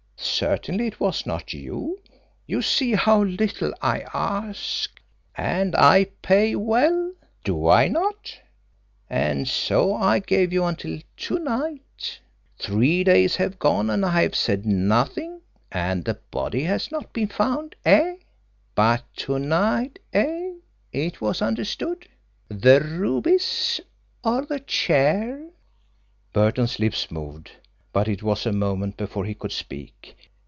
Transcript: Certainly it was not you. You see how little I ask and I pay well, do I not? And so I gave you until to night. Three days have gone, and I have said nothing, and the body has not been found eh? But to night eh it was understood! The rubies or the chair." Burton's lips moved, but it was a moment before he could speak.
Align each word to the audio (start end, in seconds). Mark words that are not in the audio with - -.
Certainly 0.23 0.87
it 0.87 0.99
was 0.99 1.25
not 1.27 1.51
you. 1.53 1.99
You 2.47 2.61
see 2.63 2.93
how 2.93 3.23
little 3.23 3.73
I 3.81 3.99
ask 4.13 4.99
and 5.35 5.75
I 5.75 6.05
pay 6.21 6.55
well, 6.55 7.13
do 7.43 7.67
I 7.67 7.87
not? 7.87 8.39
And 9.09 9.47
so 9.47 9.93
I 9.95 10.17
gave 10.19 10.51
you 10.53 10.63
until 10.63 10.99
to 11.17 11.39
night. 11.39 12.19
Three 12.57 13.03
days 13.03 13.35
have 13.37 13.57
gone, 13.59 13.89
and 13.91 14.03
I 14.05 14.21
have 14.23 14.35
said 14.35 14.65
nothing, 14.65 15.41
and 15.71 16.05
the 16.05 16.19
body 16.31 16.63
has 16.63 16.91
not 16.91 17.13
been 17.13 17.27
found 17.27 17.75
eh? 17.85 18.15
But 18.75 19.03
to 19.17 19.37
night 19.39 19.99
eh 20.13 20.53
it 20.93 21.19
was 21.21 21.41
understood! 21.43 22.07
The 22.47 22.79
rubies 22.79 23.79
or 24.23 24.45
the 24.45 24.59
chair." 24.59 25.49
Burton's 26.33 26.79
lips 26.79 27.09
moved, 27.11 27.51
but 27.93 28.07
it 28.07 28.23
was 28.23 28.45
a 28.45 28.51
moment 28.53 28.95
before 28.97 29.25
he 29.25 29.33
could 29.35 29.51
speak. 29.51 30.15